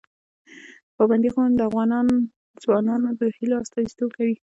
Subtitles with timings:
[0.95, 1.89] پابندي غرونه د افغان
[2.63, 4.35] ځوانانو د هیلو استازیتوب کوي.